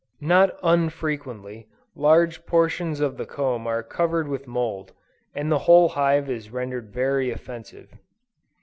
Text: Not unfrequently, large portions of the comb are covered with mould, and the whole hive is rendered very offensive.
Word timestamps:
Not 0.21 0.57
unfrequently, 0.63 1.67
large 1.95 2.47
portions 2.47 3.01
of 3.01 3.17
the 3.17 3.25
comb 3.27 3.67
are 3.67 3.83
covered 3.83 4.27
with 4.27 4.47
mould, 4.47 4.93
and 5.35 5.51
the 5.51 5.59
whole 5.69 5.89
hive 5.89 6.27
is 6.27 6.49
rendered 6.49 6.91
very 6.91 7.29
offensive. 7.29 7.93